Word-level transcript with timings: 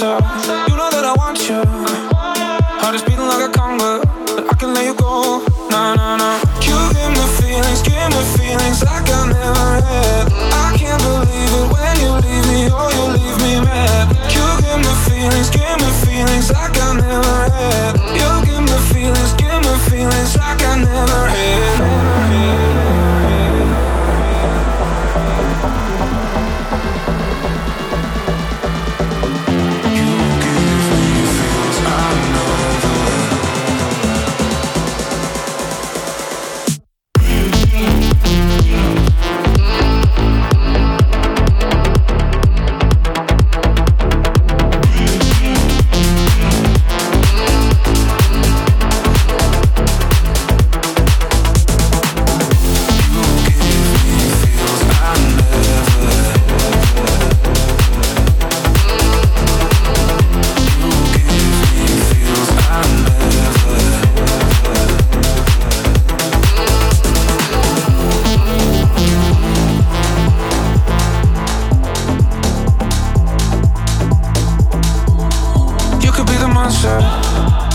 You 0.00 0.06
know 0.06 0.88
that 0.90 1.04
I 1.04 1.14
want 1.14 1.46
you. 1.46 1.79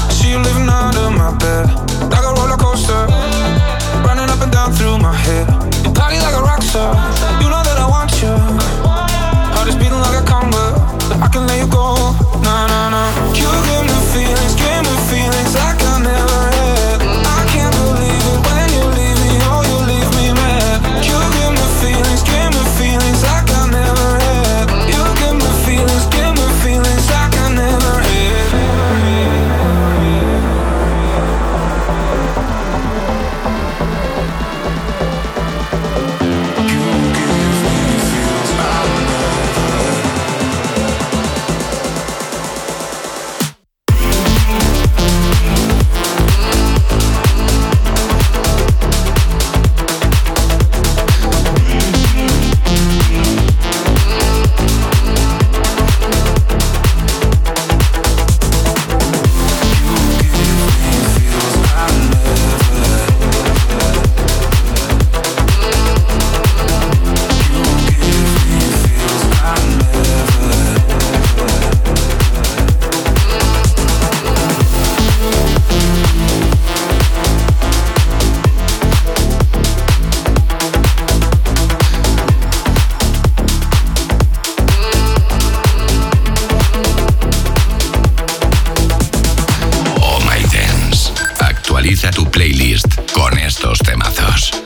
See 0.09 0.29
you 0.31 0.39
living 0.39 0.69
under 0.69 1.09
my 1.09 1.35
bed, 1.37 1.67
like 2.09 2.25
a 2.25 2.33
roller 2.37 2.57
coaster, 2.57 3.05
running 4.05 4.29
up 4.29 4.41
and 4.41 4.51
down 4.51 4.73
through 4.73 4.97
my 4.97 5.13
head. 5.13 5.47
You 5.83 5.91
party 5.91 6.19
like 6.19 6.35
a 6.35 6.41
rock 6.41 6.61
star. 6.61 7.44
temazos. 93.79 94.64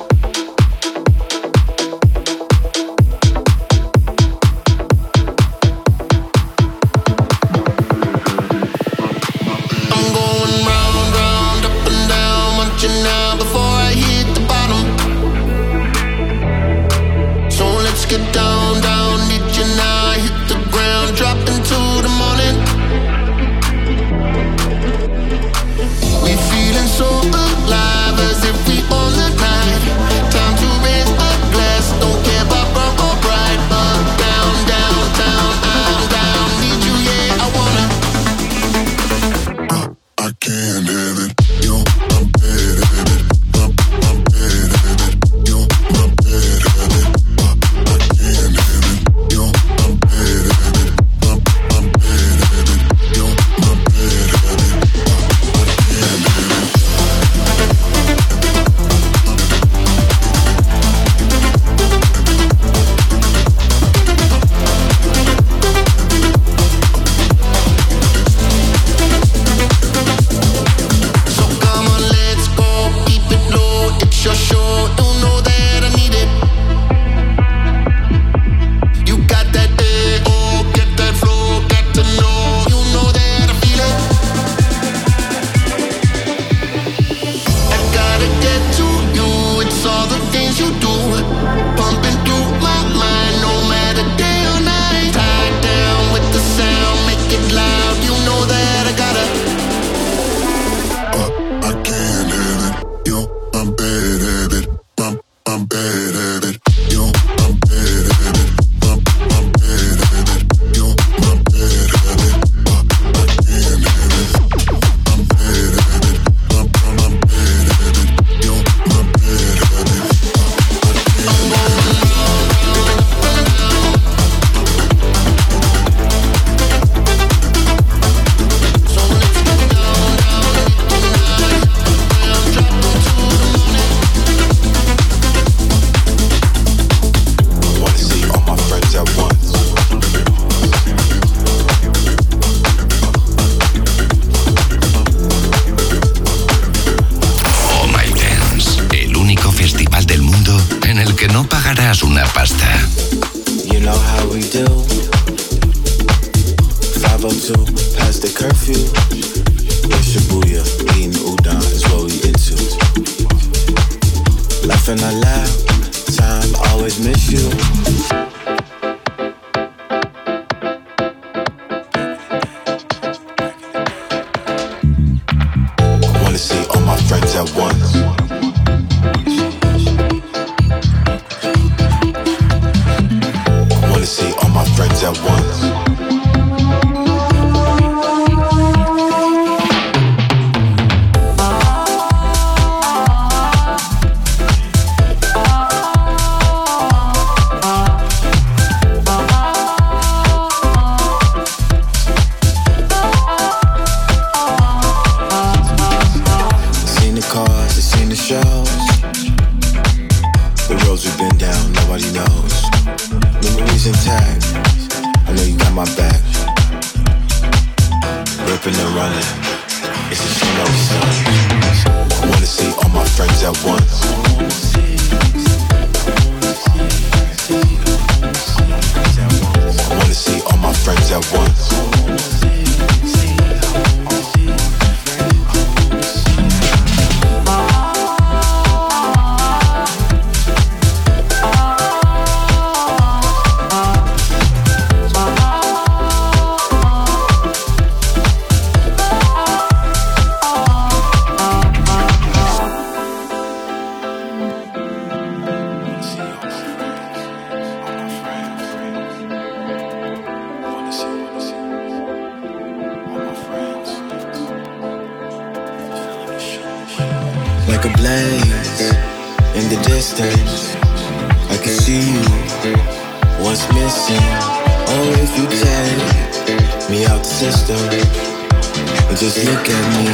look 279.50 279.68
at 279.68 279.86
me 279.98 280.06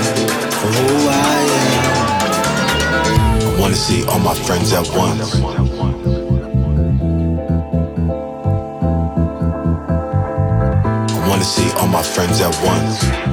for 0.60 0.70
who 0.78 0.96
I 1.10 1.40
am. 1.62 1.96
I 3.48 3.60
wanna 3.60 3.76
see 3.76 4.06
all 4.06 4.20
my 4.20 4.34
friends 4.34 4.72
at 4.72 4.88
once. 4.96 5.36
I 11.12 11.28
wanna 11.28 11.44
see 11.44 11.70
all 11.78 11.88
my 11.88 12.04
friends 12.04 12.40
at 12.40 12.56
once. 12.64 13.25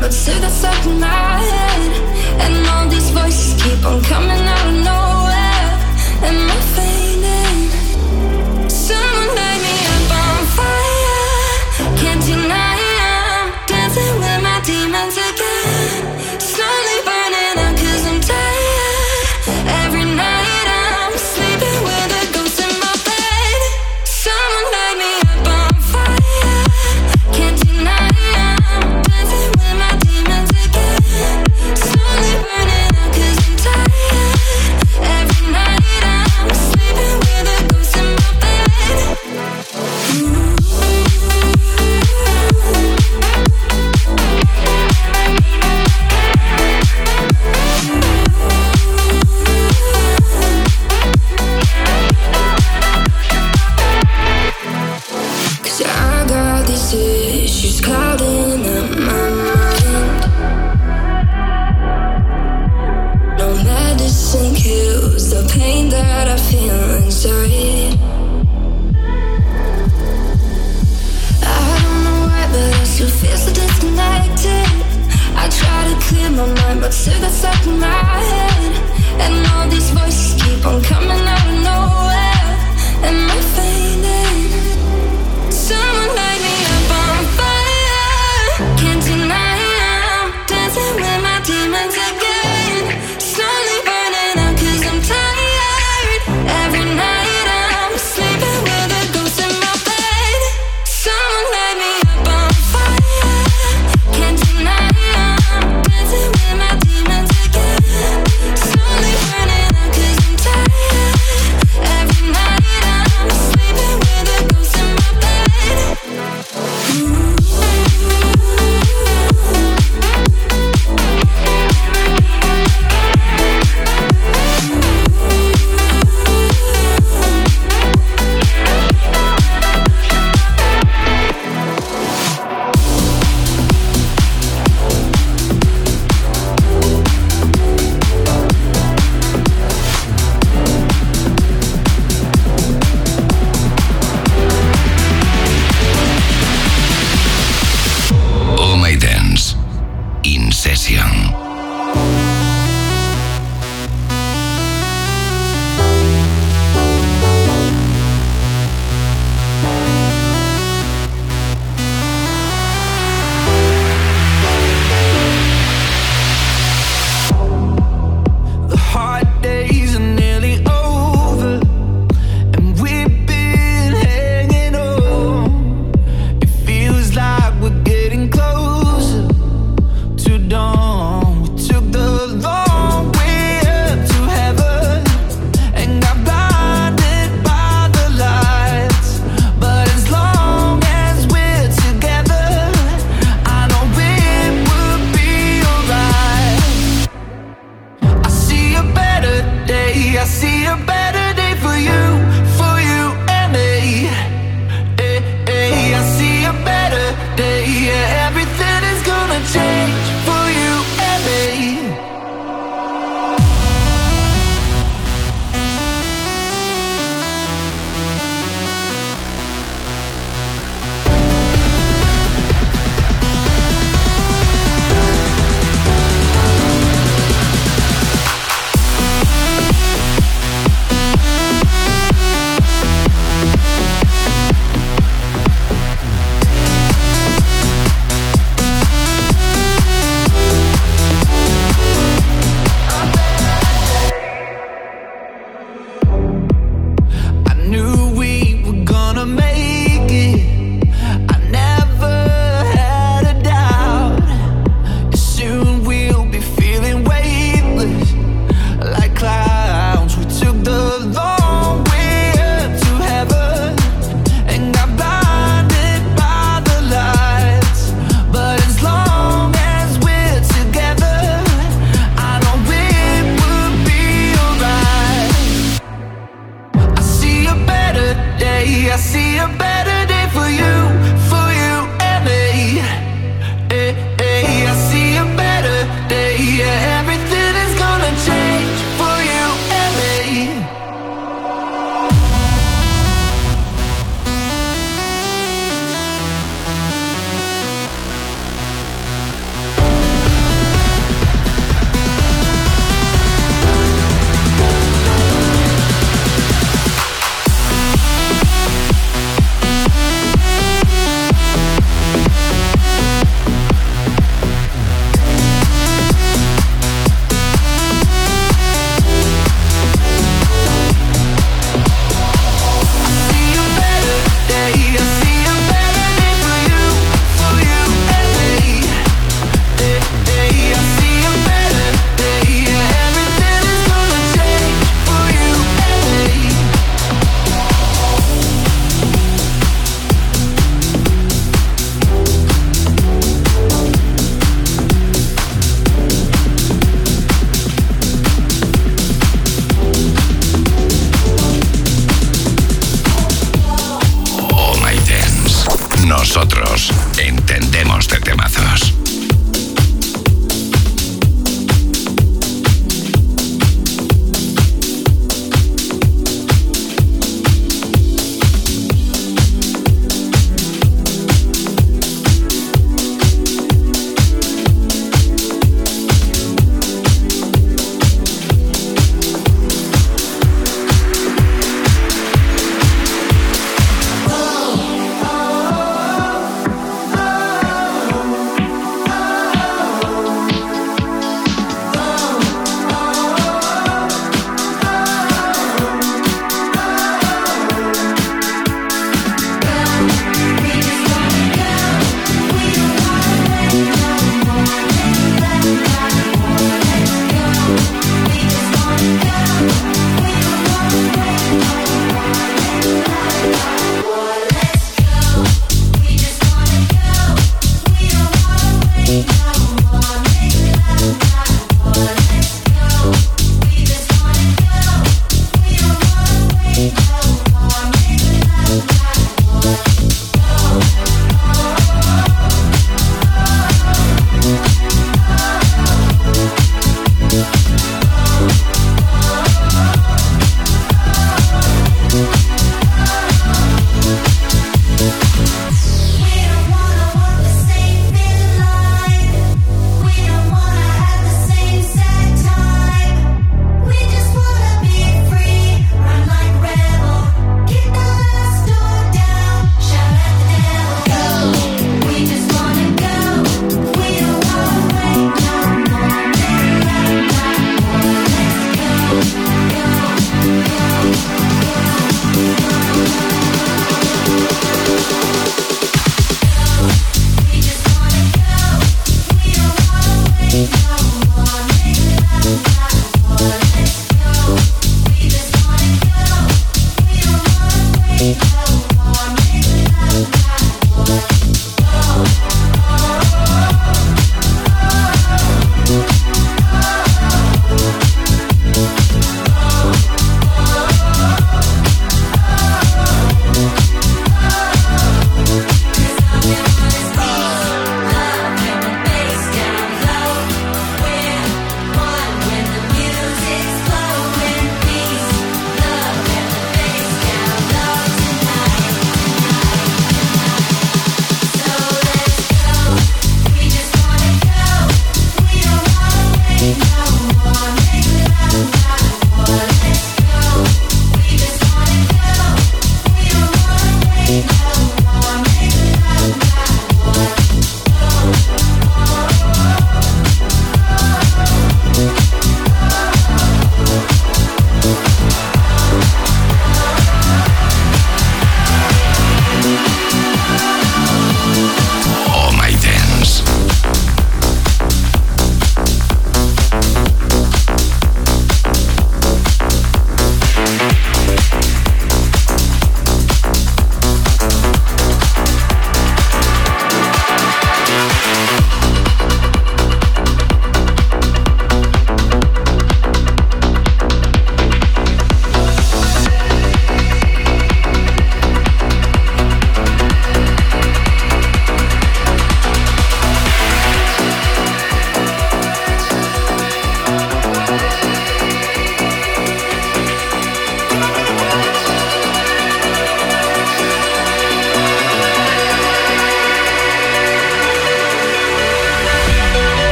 but 0.00 0.12
still 0.14 0.40
that's 0.40 0.64
up 0.64 0.86
in 0.86 0.98
my 0.98 1.06
head. 1.06 1.92
And 2.42 2.66
all 2.68 2.88
these 2.88 3.10
voices 3.10 3.62
keep 3.62 3.84
on 3.84 4.02
coming 4.02 4.44
out 4.54 4.66
of 4.66 4.76
nowhere. 4.90 5.70
And 6.26 6.46
my 6.48 6.60
face. 6.74 6.89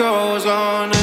goes 0.00 0.46
on 0.46 0.99